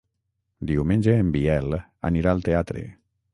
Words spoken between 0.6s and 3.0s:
Diumenge en Biel anirà al teatre.